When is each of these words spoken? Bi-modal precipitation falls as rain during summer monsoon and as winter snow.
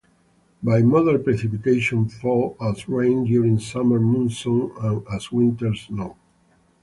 Bi-modal 0.63 1.19
precipitation 1.19 2.07
falls 2.09 2.57
as 2.59 2.89
rain 2.89 3.23
during 3.25 3.59
summer 3.59 3.99
monsoon 3.99 4.71
and 4.81 5.05
as 5.13 5.31
winter 5.31 5.75
snow. 5.75 6.17